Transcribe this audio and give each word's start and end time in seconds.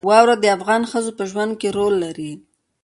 واوره 0.07 0.35
د 0.39 0.45
افغان 0.57 0.81
ښځو 0.91 1.11
په 1.17 1.23
ژوند 1.31 1.53
کې 1.61 1.67
رول 1.77 1.93
لري. 2.05 2.31